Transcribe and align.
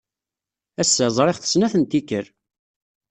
Ass-a, 0.81 1.05
ẓriɣ-t 1.17 1.49
snat 1.51 1.73
n 1.77 1.83
tikkal. 1.85 2.25